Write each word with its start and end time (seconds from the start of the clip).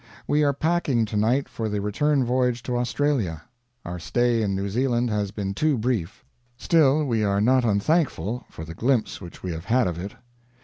We 0.27 0.43
are 0.43 0.51
packing 0.51 1.05
to 1.05 1.15
night 1.15 1.47
for 1.47 1.69
the 1.69 1.79
return 1.79 2.25
voyage 2.25 2.63
to 2.63 2.75
Australia. 2.75 3.43
Our 3.85 3.99
stay 3.99 4.41
in 4.41 4.55
New 4.55 4.67
Zealand 4.67 5.11
has 5.11 5.29
been 5.29 5.53
too 5.53 5.77
brief; 5.77 6.25
still, 6.57 7.05
we 7.05 7.23
are 7.23 7.39
not 7.39 7.63
unthankful 7.63 8.45
for 8.49 8.65
the 8.65 8.73
glimpse 8.73 9.21
which 9.21 9.43
we 9.43 9.51
have 9.51 9.65
had 9.65 9.85
of 9.85 9.99
it. 9.99 10.15